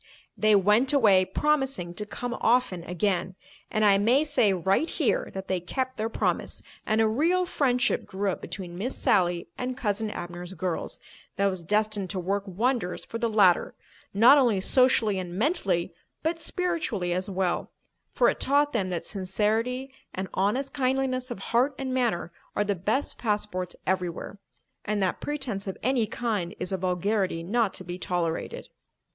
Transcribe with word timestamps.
They 0.35 0.55
went 0.55 0.93
away 0.93 1.25
promising 1.25 1.93
to 1.93 2.07
come 2.07 2.35
often 2.41 2.83
again; 2.85 3.35
and 3.69 3.85
I 3.85 3.99
may 3.99 4.23
say 4.23 4.51
right 4.51 4.89
here 4.89 5.29
that 5.35 5.47
they 5.47 5.59
kept 5.59 5.97
their 5.97 6.09
promise, 6.09 6.63
and 6.87 6.99
a 6.99 7.07
real 7.07 7.45
friendship 7.45 8.03
grew 8.07 8.31
up 8.31 8.41
between 8.41 8.79
Miss 8.79 8.97
Sally 8.97 9.49
and 9.59 9.77
"Cousin 9.77 10.09
Abner's 10.09 10.53
girls" 10.53 10.99
that 11.35 11.45
was 11.45 11.63
destined 11.63 12.09
to 12.09 12.19
work 12.19 12.47
wonders 12.47 13.05
for 13.05 13.19
the 13.19 13.29
latter, 13.29 13.75
not 14.11 14.39
only 14.39 14.59
socially 14.59 15.19
and 15.19 15.35
mentally 15.35 15.93
but 16.23 16.39
spiritually 16.39 17.13
as 17.13 17.29
well, 17.29 17.71
for 18.11 18.27
it 18.27 18.39
taught 18.39 18.73
them 18.73 18.89
that 18.89 19.05
sincerity 19.05 19.93
and 20.15 20.27
honest 20.33 20.73
kindliness 20.73 21.29
of 21.29 21.37
heart 21.53 21.75
and 21.77 21.93
manner 21.93 22.31
are 22.55 22.63
the 22.63 22.73
best 22.73 23.19
passports 23.19 23.75
everywhere, 23.85 24.39
and 24.83 24.99
that 25.03 25.21
pretence 25.21 25.67
of 25.67 25.77
any 25.83 26.07
kind 26.07 26.55
is 26.59 26.71
a 26.71 26.77
vulgarity 26.77 27.43
not 27.43 27.71
to 27.71 27.83
be 27.83 27.99
tolerated. 27.99 28.67